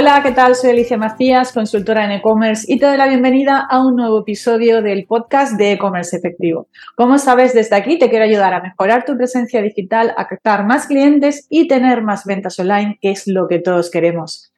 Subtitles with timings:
[0.00, 0.54] Hola, ¿qué tal?
[0.54, 4.80] Soy Alicia Macías, consultora en e-commerce y te doy la bienvenida a un nuevo episodio
[4.80, 6.68] del podcast de e-commerce efectivo.
[6.94, 10.86] Como sabes, desde aquí te quiero ayudar a mejorar tu presencia digital, a captar más
[10.86, 14.52] clientes y tener más ventas online, que es lo que todos queremos.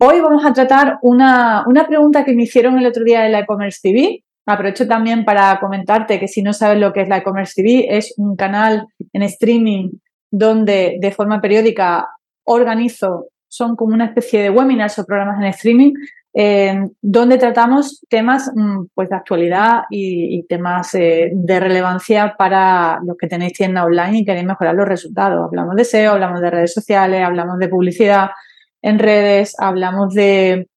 [0.00, 3.38] Hoy vamos a tratar una, una pregunta que me hicieron el otro día en la
[3.38, 4.24] e-commerce TV.
[4.44, 8.12] Aprovecho también para comentarte que si no sabes lo que es la e-commerce TV, es
[8.16, 9.90] un canal en streaming
[10.32, 12.08] donde de forma periódica
[12.42, 15.92] organizo son como una especie de webinars o programas en streaming
[16.36, 23.16] eh, donde tratamos temas mm, pues, de actualidad y, temas eh, de relevancia para los
[23.16, 25.44] que tenéis tienda online y queréis mejorar los resultados.
[25.44, 28.30] Hablamos de SEO, hablamos de redes sociales, hablamos de publicidad
[28.82, 30.68] en redes, hablamos de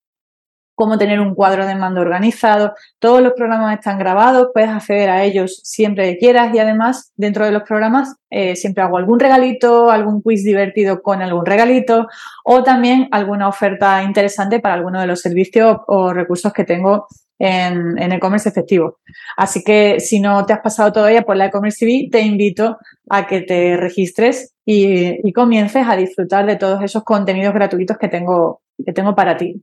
[0.78, 2.76] cómo tener un cuadro de mando organizado.
[3.00, 7.46] Todos los programas están grabados, puedes acceder a ellos siempre que quieras y además dentro
[7.46, 12.08] de los programas eh, siempre hago algún regalito, algún quiz divertido con algún regalito
[12.46, 17.08] o también alguna oferta interesante para alguno de los servicios o recursos que tengo
[17.40, 19.00] en, e-commerce efectivo.
[19.36, 22.78] Así que si no te has pasado todavía por la e-commerce TV, te invito
[23.10, 28.10] a que te registres y, y, comiences a disfrutar de todos esos contenidos gratuitos que
[28.10, 29.60] tengo, que tengo para ti.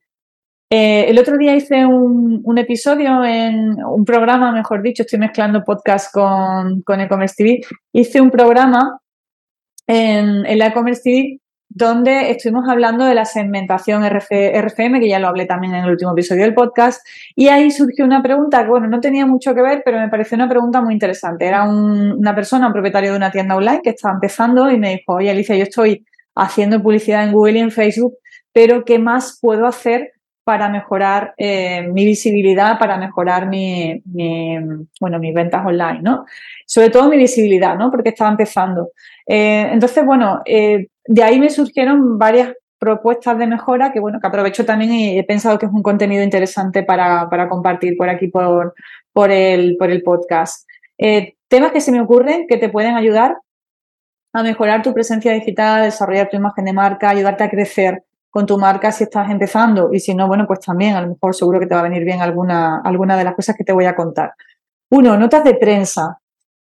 [0.76, 6.12] Eh, el otro día hice un, episodio en un programa, mejor dicho, estoy mezclando podcast
[6.12, 7.60] con, e-commerce TV.
[7.92, 8.98] Hice un programa
[9.86, 15.46] en, la e-commerce TV donde estuvimos hablando de la segmentación RFM, que ya lo hablé
[15.46, 18.98] también en el último episodio del podcast, y ahí surgió una pregunta que, bueno, no
[18.98, 21.46] tenía mucho que ver, pero me pareció una pregunta muy interesante.
[21.46, 25.14] Era una persona, un propietario de una tienda online que estaba empezando y me dijo,
[25.14, 28.14] oye, Alicia, yo estoy haciendo publicidad en Google y en Facebook,
[28.52, 30.13] pero ¿qué más puedo hacer
[30.44, 34.02] para mejorar eh, mi visibilidad, para mejorar mi,
[35.00, 36.26] bueno, mis ventas online, ¿no?
[36.66, 37.90] Sobre todo mi visibilidad, ¿no?
[37.90, 38.90] Porque estaba empezando.
[39.26, 44.26] Eh, entonces, bueno, eh, de ahí me surgieron varias propuestas de mejora que, bueno, que
[44.26, 48.28] aprovecho también y he pensado que es un contenido interesante para, para compartir por aquí,
[48.28, 48.74] por,
[49.12, 50.68] por, el, por el podcast.
[51.48, 53.38] temas que se me ocurren que te pueden ayudar
[54.34, 58.58] a mejorar tu presencia digital, desarrollar tu imagen de marca, ayudarte a crecer con tu
[58.58, 61.68] marca si estás empezando y si no, bueno, pues también a lo mejor seguro que
[61.68, 64.32] te va a venir bien alguna, alguna de las cosas que te voy a contar.
[64.90, 66.18] Uno, notas de prensa.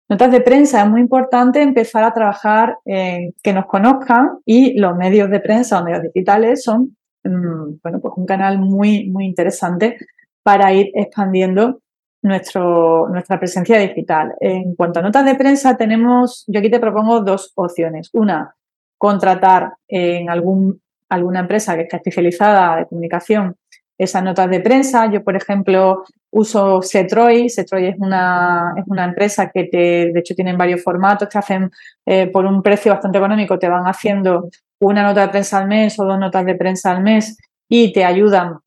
[0.09, 4.97] Notas de prensa es muy importante empezar a trabajar en que nos conozcan y los
[4.97, 9.97] medios de prensa o medios digitales son, mm, bueno, pues un canal muy, muy interesante
[10.43, 11.79] para ir expandiendo
[12.21, 14.33] nuestro, nuestra presencia digital.
[14.41, 18.09] En cuanto a notas de prensa, tenemos, yo aquí te propongo dos opciones.
[18.11, 18.55] Una,
[18.97, 20.81] contratar en algún
[21.11, 23.55] alguna empresa que está especializada de comunicación
[23.97, 25.11] esas notas de prensa.
[25.11, 27.49] Yo, por ejemplo, uso Setroy.
[27.49, 31.69] Setroy es una, es una empresa que te, de hecho tienen varios formatos, que hacen
[32.05, 34.49] eh, por un precio bastante económico, te van haciendo
[34.79, 37.37] una nota de prensa al mes o dos notas de prensa al mes
[37.69, 38.57] y te ayudan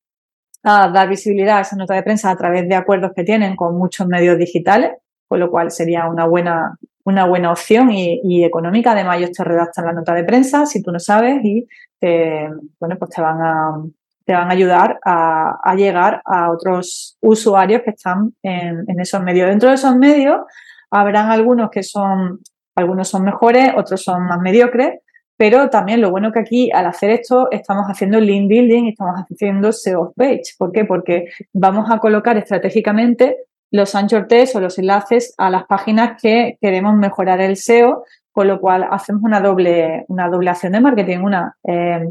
[0.63, 3.77] a dar visibilidad a esa nota de prensa a través de acuerdos que tienen con
[3.77, 4.91] muchos medios digitales,
[5.27, 8.91] con lo cual sería una buena, una buena opción y, económica.
[8.91, 11.67] Además, ellos te redactan la nota de prensa si tú no sabes y
[11.99, 12.49] te,
[12.79, 13.83] bueno, pues te van a,
[14.25, 19.49] te van a ayudar a, llegar a otros usuarios que están en, esos medios.
[19.49, 20.41] Dentro de esos medios
[20.89, 22.39] habrán algunos que son,
[22.75, 24.99] algunos son mejores, otros son más mediocres,
[25.37, 29.15] pero también lo bueno que aquí al hacer esto estamos haciendo link building y estamos
[29.29, 30.55] haciendo SEO page.
[30.57, 30.85] ¿Por qué?
[30.85, 33.44] Porque vamos a colocar estratégicamente
[33.75, 38.47] los anchor text o los enlaces a las páginas que queremos mejorar el SEO, con
[38.47, 42.09] lo cual hacemos una doble, una acción de marketing, una, eh,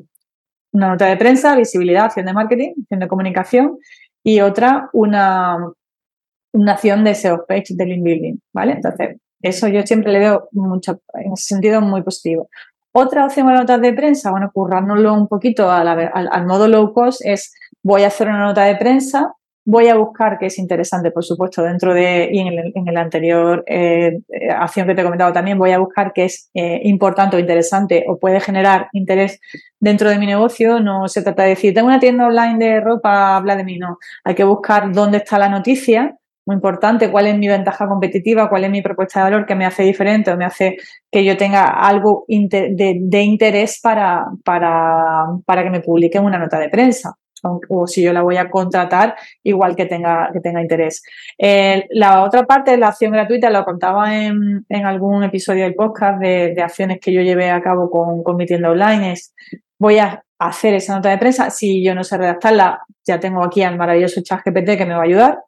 [0.72, 3.78] una nota de prensa, visibilidad, acción de marketing, acción de comunicación
[4.22, 5.58] y otra, una,
[6.52, 8.72] una acción de SEO page, de link building, ¿vale?
[8.72, 12.48] Entonces, eso yo siempre le veo mucho, en ese sentido muy positivo.
[12.92, 17.20] Otra opción a notas de prensa, bueno, currárnoslo un poquito al, al, modo low cost
[17.24, 17.52] es
[17.82, 19.34] voy a hacer una nota de prensa
[19.66, 23.64] Voy a buscar, que es interesante, por supuesto, dentro de, y en el, en anterior
[23.66, 24.20] eh,
[24.50, 28.04] acción que te he comentado también, voy a buscar que es eh, importante o interesante
[28.06, 29.40] o puede generar interés
[29.80, 30.80] dentro de mi negocio.
[30.80, 33.96] No se trata de decir, tengo una tienda online de ropa, habla de mí, no.
[34.22, 36.14] Hay que buscar dónde está la noticia,
[36.44, 39.64] muy importante, cuál es mi ventaja competitiva, cuál es mi propuesta de valor que me
[39.64, 40.76] hace diferente o me hace
[41.10, 46.58] que yo tenga algo de, de interés para, para, para que me publique una nota
[46.58, 47.16] de prensa
[47.68, 51.02] o si yo la voy a contratar, igual que tenga, que tenga interés.
[51.90, 56.54] La otra parte de la acción gratuita, lo contaba en, algún episodio del podcast de,
[56.62, 59.34] acciones que yo llevé a cabo con, mi tienda online, es
[59.78, 61.50] voy a hacer esa nota de prensa.
[61.50, 65.00] Si yo no sé redactarla, ya tengo aquí al maravilloso chat GPT que me va
[65.00, 65.38] a ayudar.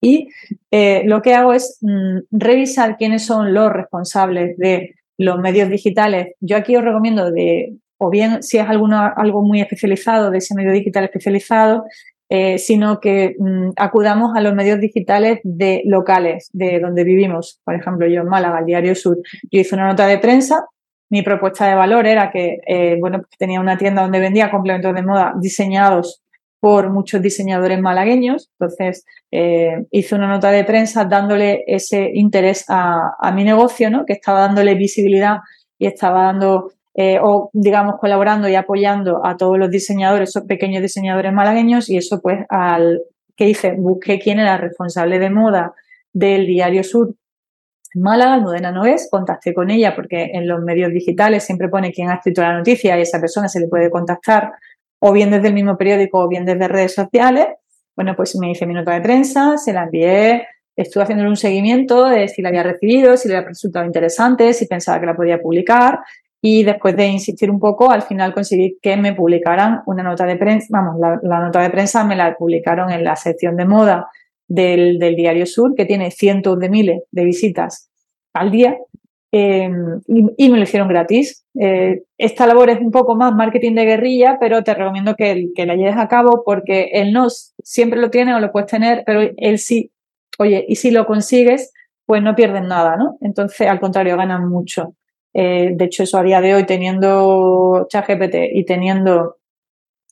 [0.00, 0.28] Y
[0.70, 6.34] eh, lo que hago es mm, revisar quiénes son los responsables de los medios digitales.
[6.40, 10.72] Yo aquí os recomiendo de o bien si es algo muy especializado, de ese medio
[10.72, 11.84] digital especializado,
[12.28, 17.60] eh, sino que mm, acudamos a los medios digitales de locales, de donde vivimos.
[17.64, 19.18] Por ejemplo, yo en Málaga, el Diario Sur,
[19.50, 20.66] yo hice una nota de prensa.
[21.08, 24.92] Mi propuesta de valor era que, eh, bueno, pues tenía una tienda donde vendía complementos
[24.92, 26.20] de moda diseñados
[26.58, 28.50] por muchos diseñadores malagueños.
[28.58, 34.04] Entonces, eh, hice una nota de prensa dándole ese interés a, a mi negocio, ¿no?
[34.04, 35.38] Que estaba dándole visibilidad
[35.78, 40.80] y estaba dando eh, o digamos colaborando y apoyando a todos los diseñadores, esos pequeños
[40.80, 43.02] diseñadores malagueños y eso pues al
[43.36, 45.74] que hice, busqué quién era responsable de moda
[46.14, 47.14] del Diario Sur
[47.94, 51.92] en Málaga, Almudena no es, contacté con ella porque en los medios digitales siempre pone
[51.92, 54.52] quién ha escrito la noticia y esa persona se le puede contactar
[54.98, 57.46] o bien desde el mismo periódico o bien desde redes sociales.
[57.94, 62.06] Bueno, pues me hice mi nota de prensa, se la envié, estuve haciéndole un seguimiento
[62.06, 65.40] de si la había recibido, si le había resultado interesante, si pensaba que la podía
[65.40, 66.00] publicar
[66.40, 70.36] y después de insistir un poco, al final conseguí que me publicaran una nota de
[70.36, 74.08] prensa, vamos, la, nota de prensa me la publicaron en la sección de moda
[74.46, 77.90] del, Diario Sur, que tiene cientos de miles de visitas
[78.32, 78.76] al día,
[79.32, 81.44] em, y, me lo hicieron gratis.
[81.58, 85.66] Eh, esta labor es un poco más marketing de guerrilla, pero te recomiendo que, que
[85.66, 87.28] la lleves a cabo porque el no
[87.62, 89.90] siempre lo tiene o lo puedes tener, pero él sí,
[90.38, 91.72] oye, y si lo consigues,
[92.04, 93.18] pues no pierden nada, ¿no?
[93.20, 94.94] Entonces, al contrario, ganan mucho.
[95.38, 99.36] Eh, de hecho, eso a día de hoy, teniendo ChatGPT y teniendo,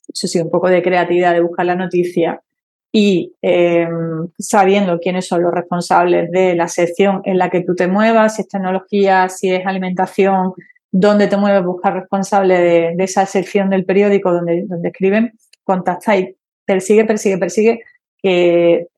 [0.07, 2.43] eso sí, un poco de creatividad de buscar la noticia
[2.91, 7.87] y em, sabiendo quiénes son los responsables de la sección en la que tú te
[7.87, 10.53] muevas, si es tecnología, si es alimentación,
[10.91, 15.33] dónde te mueves, buscar responsable de, esa sección del periódico donde, donde escriben,
[15.63, 16.35] contacta y
[16.65, 17.81] persigue, persigue, persigue
[18.21, 18.89] que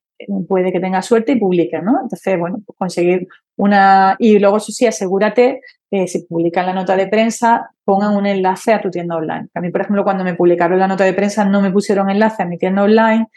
[0.49, 2.01] puede que tenga suerte y publique, ¿no?
[2.01, 4.15] Entonces, bueno, pues conseguir una...
[4.19, 8.73] Y luego, eso sí, asegúrate, que si publican la nota de prensa, pongan un enlace
[8.73, 9.47] a tu tienda online.
[9.53, 12.43] A mí, por ejemplo, cuando me publicaron la nota de prensa, no me pusieron enlace
[12.43, 13.27] a mi tienda online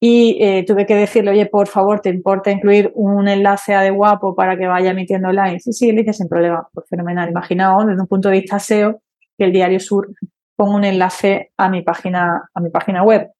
[0.00, 3.90] y eh, tuve que decirle, oye, por favor, ¿te importa incluir un enlace a de
[3.90, 5.60] guapo para que vaya a mi tienda online?
[5.60, 7.30] Sí, sí, le dije sin problema, pues fenomenal.
[7.30, 9.00] Imaginaos, desde un punto de vista SEO,
[9.38, 10.08] que el Diario Sur
[10.56, 13.30] ponga un enlace a mi página, a mi página web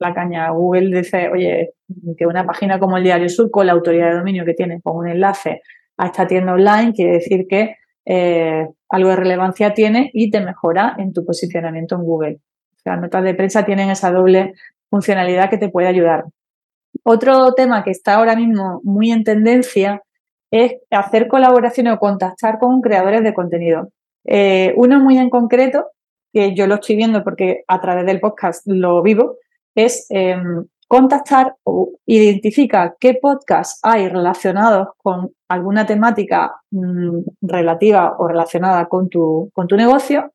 [0.00, 0.50] la caña.
[0.50, 1.74] Google dice, oye,
[2.16, 4.96] que una página como el Diario Sur, con la autoridad de dominio que tiene, con
[4.96, 5.62] un enlace
[5.96, 10.94] a esta tienda online, quiere decir que eh, algo de relevancia tiene y te mejora
[10.98, 12.40] en tu posicionamiento en Google.
[12.76, 14.54] O sea, notas de prensa tienen esa doble
[14.88, 16.24] funcionalidad que te puede ayudar.
[17.04, 20.02] Otro tema que está ahora mismo muy en tendencia
[20.50, 23.92] es hacer colaboraciones o contactar con creadores de contenido.
[24.24, 25.86] Eh, uno muy en concreto,
[26.32, 29.36] que yo lo estoy viendo porque a través del podcast lo vivo,
[29.74, 38.26] es em, contactar o identifica qué podcasts hay relacionados con alguna temática mm, relativa o
[38.26, 40.32] relacionada con tu, con tu negocio,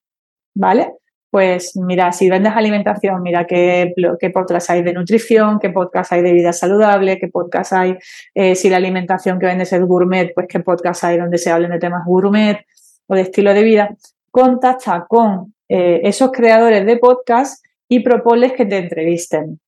[0.55, 0.93] ¿vale?
[1.29, 6.21] Pues mira, si vendes alimentación, mira qué, qué podcasts hay de nutrición, qué podcasts hay
[6.21, 7.97] de vida saludable, qué podcasts hay,
[8.33, 11.71] eh, si la alimentación que vendes es gourmet, pues qué podcasts hay donde se hablen
[11.71, 12.65] de temas gourmet
[13.07, 13.89] o de estilo de vida.
[14.31, 19.59] Contacta con eh, esos creadores de podcasts y propones que te entrevisten.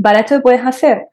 [0.00, 1.08] Para esto, ¿qué puedes hacer?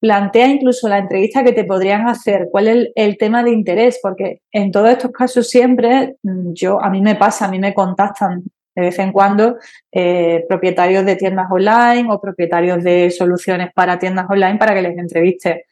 [0.00, 4.40] Plantea incluso la entrevista que te podrían hacer, cuál es el, tema de interés, porque
[4.52, 8.42] en todos estos casos siempre, mm, yo, a mí me pasa, a mí me contactan
[8.74, 9.56] de vez en cuando
[9.92, 14.98] eh, propietarios de tiendas online o propietarios de soluciones para tiendas online para que les
[14.98, 15.64] entreviste.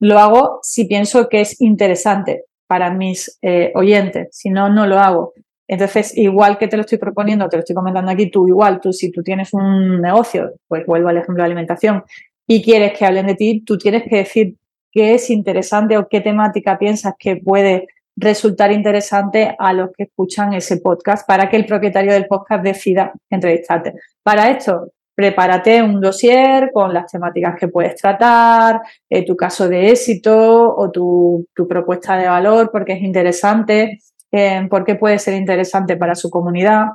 [0.00, 4.98] Lo hago si pienso que es interesante para mis eh, oyentes, si no, no lo
[4.98, 5.34] hago.
[5.68, 8.92] Entonces, igual que te lo estoy proponiendo, te lo estoy comentando aquí, tú igual, tú
[8.92, 12.04] si tú tienes un negocio, pues vuelvo al ejemplo de alimentación,
[12.46, 14.54] y quieres que hablen de ti, tú tienes que decir
[14.92, 20.54] qué es interesante o qué temática piensas que puede resultar interesante a los que escuchan
[20.54, 23.94] ese podcast para que el propietario del podcast decida entrevistarte.
[24.22, 28.80] Para esto, prepárate un dossier con las temáticas que puedes tratar,
[29.10, 33.98] eh, tu caso de éxito o tu, tu propuesta de valor porque es interesante
[34.36, 36.86] eh, por qué puede ser interesante para su comunidad.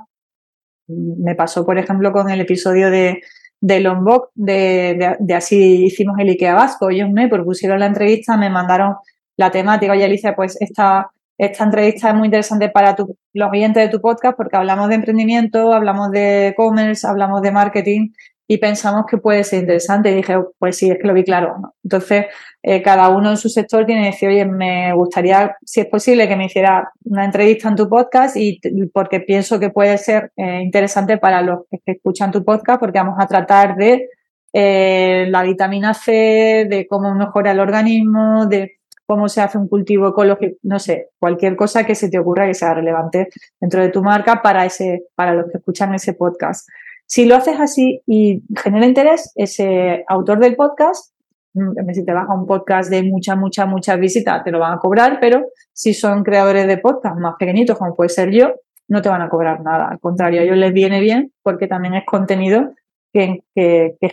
[0.87, 3.21] Me pasó, por ejemplo, con el episodio de,
[3.61, 6.89] de Lombok, de, Así hicimos el IKEA Vasco.
[6.89, 8.95] Ellos me propusieron la entrevista, me mandaron
[9.37, 9.93] la temática.
[9.93, 12.95] Oye, Alicia, pues esta, esta entrevista es muy interesante para
[13.33, 18.09] los oyentes de tu podcast porque hablamos de emprendimiento, hablamos de e-commerce, hablamos de marketing
[18.51, 20.11] y pensamos que puede ser interesante.
[20.11, 21.55] Y dije, pues sí, es que lo vi claro.
[21.85, 22.25] Entonces,
[22.61, 26.27] eh, cada uno en su sector tiene que decir, oye, me gustaría, si es posible,
[26.27, 28.59] que me hiciera una entrevista en tu podcast y
[28.93, 33.15] porque pienso que puede ser eh, interesante para los que escuchan tu podcast porque vamos
[33.19, 34.09] a tratar de
[34.51, 40.09] eh, la vitamina C, de cómo mejora el organismo, de cómo se hace un cultivo
[40.09, 43.29] ecológico, no sé, cualquier cosa que se te ocurra que sea relevante
[43.61, 46.67] dentro de tu marca para ese, para los que escuchan ese podcast.
[47.11, 51.13] Si lo haces así y genera interés, ese autor del podcast,
[51.53, 54.75] mm, si te vas a un podcast de mucha, mucha, mucha visita, te lo van
[54.75, 58.53] a cobrar, pero si son creadores de podcast más pequeñitos, como puede ser yo,
[58.87, 59.89] no te van a cobrar nada.
[59.89, 62.71] Al contrario, a ellos les viene bien porque también es contenido
[63.11, 63.43] que,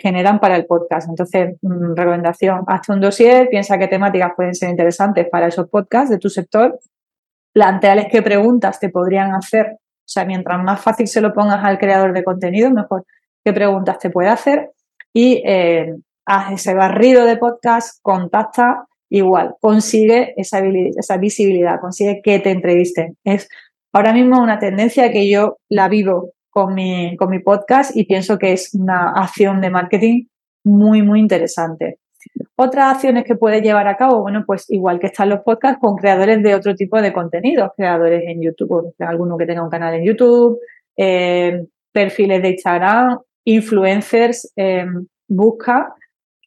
[0.03, 1.09] generan para el podcast.
[1.09, 6.11] Entonces, mm, recomendación, hazte un dossier, piensa qué temáticas pueden ser interesantes para esos podcasts
[6.11, 6.81] de tu sector,
[7.53, 9.77] planteales qué preguntas te podrían hacer.
[10.09, 13.05] O sea, mientras más fácil se lo pongas al creador de contenido, mejor
[13.45, 14.71] qué preguntas te puede hacer
[15.13, 20.61] y eh, haz ese barrido de podcast, contacta igual, consigue esa,
[21.19, 23.19] visibilidad, consigue que te entrevisten.
[23.23, 23.51] Es
[23.93, 28.73] ahora mismo una tendencia que yo la vivo con mi podcast y pienso que es
[28.73, 30.25] una acción de marketing
[30.65, 31.99] muy, muy interesante.
[32.57, 35.97] Otras acciones que puedes llevar a cabo, bueno, pues igual que están los podcasts con
[35.97, 40.05] creadores de otro tipo de contenidos, creadores en YouTube, alguno que tenga un canal en
[40.05, 40.59] YouTube,
[40.97, 44.87] eh, perfiles de Instagram, influencers, eh,
[45.29, 45.95] busca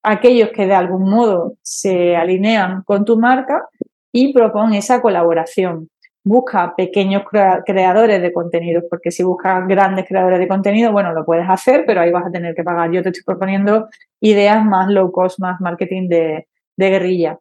[0.04, 3.68] aquellos que de algún modo se alinean con tu marca
[4.12, 5.90] y propon esa colaboración
[6.24, 7.24] busca pequeños
[7.66, 12.02] creadores de contenidos, porque si buscas grandes creadores de contenido, bueno, lo puedes hacer, pero
[12.02, 12.92] ahí vas a tener que pagar.
[12.92, 16.48] Yo te estoy proponiendo ideas más low cost, más marketing de,
[16.78, 17.38] guerrilla.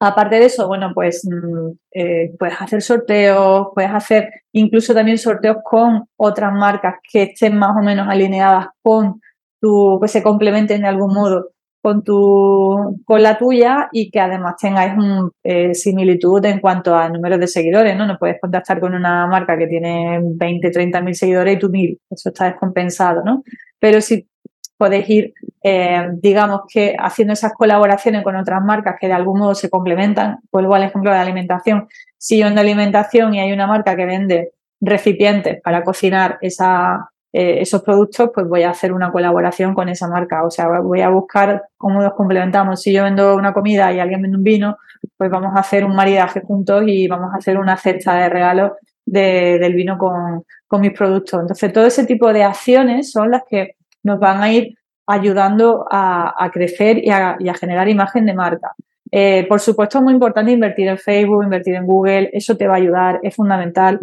[0.00, 5.58] Aparte de eso, bueno, pues mm, eh, puedes hacer sorteos, puedes hacer incluso también sorteos
[5.64, 9.20] con otras marcas que estén más o menos alineadas con
[9.60, 11.50] tu, que se complementen de algún modo
[11.88, 17.08] con, tu, con la tuya y que además tengáis un, eh, similitud en cuanto a
[17.08, 18.06] números de seguidores, ¿no?
[18.06, 21.98] No puedes contactar con una marca que tiene 20, 30 mil seguidores y tú mil,
[22.10, 23.42] eso está descompensado, ¿no?
[23.78, 24.28] Pero si
[24.76, 29.54] podéis ir, eh, digamos que haciendo esas colaboraciones con otras marcas que de algún modo
[29.54, 33.96] se complementan, vuelvo al ejemplo de alimentación, si yo en alimentación y hay una marca
[33.96, 37.08] que vende recipientes para cocinar esa,
[37.40, 40.44] eh, esos productos, pues voy a hacer una colaboración con esa marca.
[40.44, 42.82] O sea, voy a buscar cómo nos complementamos.
[42.82, 44.76] Si yo vendo una comida y alguien vende un vino,
[45.16, 48.72] pues vamos a hacer un maridaje juntos y vamos a hacer una cesta de regalos
[49.06, 51.40] del vino con, mis productos.
[51.40, 54.74] Entonces, todo ese tipo de acciones son las que nos van a ir
[55.06, 58.72] ayudando a, crecer y a, generar imagen de marca.
[59.12, 62.74] Eh, por supuesto, es muy importante invertir en Facebook, invertir en Google, eso te va
[62.74, 64.00] a ayudar, es fundamental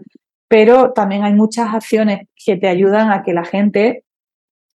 [0.55, 4.05] pero también hay muchas acciones que te ayudan a que la gente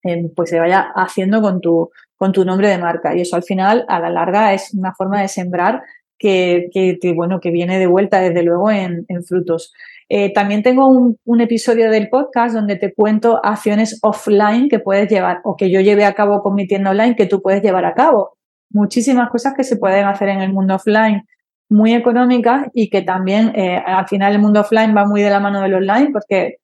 [0.05, 3.17] eh, pues se vaya haciendo con tu, con tu nombre de marca.
[3.17, 5.81] Y eso al final, a la larga, es una forma de sembrar
[6.19, 6.69] que,
[7.17, 9.73] bueno, que viene de vuelta desde luego en, frutos.
[10.11, 15.09] Eh, también tengo un, un, episodio del podcast donde te cuento acciones offline que puedes
[15.09, 17.87] llevar o que yo lleve a cabo con mi tienda online que tú puedes llevar
[17.87, 18.37] a cabo.
[18.69, 21.27] Muchísimas cosas que se pueden hacer en el mundo offline
[21.71, 25.41] muy económicas y que también eh, al final el mundo offline va muy de la
[25.41, 26.57] mano del online porque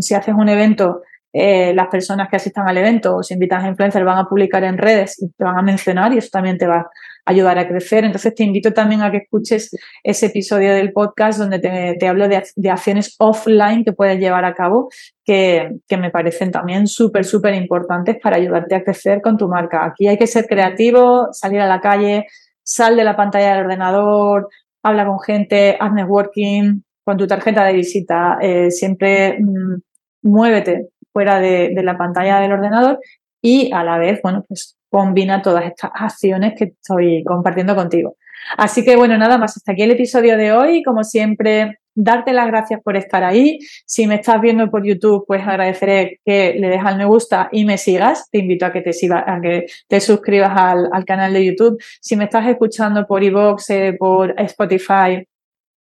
[0.00, 1.02] si haces un evento,
[1.32, 4.64] eh, las personas que asistan al evento o si invitas a influencers van a publicar
[4.64, 6.90] en redes y te van a mencionar y eso también te va a
[7.24, 8.04] ayudar a crecer.
[8.04, 9.70] Entonces te invito también a que escuches
[10.02, 14.54] ese episodio del podcast donde te, hablo de, de, acciones offline que puedes llevar a
[14.54, 14.90] cabo
[15.24, 19.84] que, que me parecen también súper, súper importantes para ayudarte a crecer con tu marca.
[19.84, 22.26] Aquí hay que ser creativo, salir a la calle,
[22.70, 24.48] sal de la pantalla del ordenador,
[24.84, 29.80] habla con gente, haz networking, con tu tarjeta de visita, eh, siempre mm,
[30.22, 33.00] muévete fuera de, la pantalla del ordenador
[33.42, 38.16] y a la vez, bueno, pues combina todas estas acciones que estoy compartiendo contigo.
[38.56, 40.84] Así que bueno, nada más, hasta aquí el episodio de hoy.
[40.84, 43.58] Como siempre, darte las gracias por estar ahí.
[43.86, 47.64] Si me estás viendo por YouTube, pues agradeceré que le dejes al me gusta y
[47.64, 48.28] me sigas.
[48.30, 51.82] Te invito a que te, a que te suscribas al, canal de YouTube.
[52.00, 55.26] Si me estás escuchando por iVoox, eh, por Spotify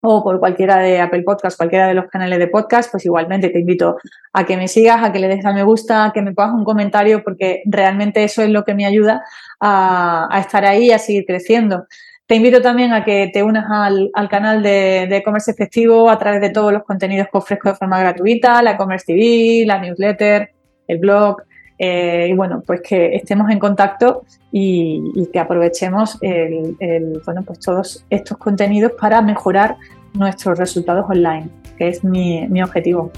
[0.01, 3.59] o por cualquiera de Apple Podcast, cualquiera de los canales de podcast, pues igualmente te
[3.59, 3.97] invito
[4.31, 6.53] a que me sigas, a que le dejes al me gusta, a que me pongas
[6.53, 9.23] un comentario, porque realmente eso es lo que me ayuda
[9.59, 11.85] a, a estar ahí a seguir creciendo.
[12.29, 16.51] Te invito también a que te unas al, canal de e-commerce efectivo a través de
[16.51, 20.51] todos los contenidos que ofrezco de forma gratuita, la e-commerce TV, la newsletter,
[20.87, 21.41] el blog.
[21.79, 28.91] Eh, y bueno, pues que estemos en contacto y, que aprovechemos pues todos estos contenidos
[28.91, 29.77] para mejorar
[30.13, 33.11] nuestros resultados online, que es mi objetivo.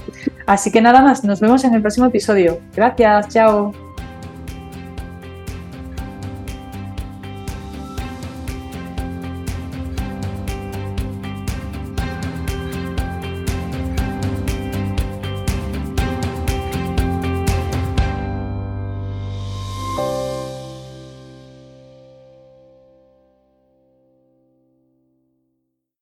[0.46, 2.60] Así que nada más, nos vemos en el próximo episodio.
[2.74, 3.91] Gracias, chao.